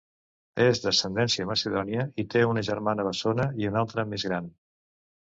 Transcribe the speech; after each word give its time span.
És 0.63 0.79
d'ascendència 0.85 1.45
macedònia 1.49 2.05
i 2.23 2.25
té 2.35 2.41
una 2.51 2.63
germana 2.69 3.05
bessona 3.09 3.45
i 3.65 3.69
una 3.73 3.83
altra 3.83 4.07
més 4.15 4.25
gran. 4.31 4.49